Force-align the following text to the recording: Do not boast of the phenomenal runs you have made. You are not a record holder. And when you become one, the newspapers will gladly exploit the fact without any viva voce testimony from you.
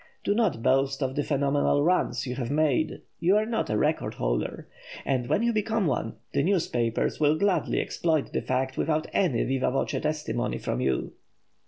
Do 0.23 0.33
not 0.33 0.63
boast 0.63 1.03
of 1.03 1.13
the 1.15 1.21
phenomenal 1.23 1.83
runs 1.83 2.25
you 2.25 2.33
have 2.33 2.49
made. 2.49 3.01
You 3.19 3.35
are 3.37 3.45
not 3.45 3.69
a 3.69 3.77
record 3.77 4.15
holder. 4.15 4.67
And 5.05 5.27
when 5.27 5.43
you 5.43 5.53
become 5.53 5.85
one, 5.85 6.15
the 6.33 6.41
newspapers 6.41 7.19
will 7.19 7.37
gladly 7.37 7.79
exploit 7.79 8.33
the 8.33 8.41
fact 8.41 8.79
without 8.79 9.05
any 9.13 9.43
viva 9.43 9.69
voce 9.69 9.91
testimony 10.01 10.57
from 10.57 10.81
you. 10.81 11.13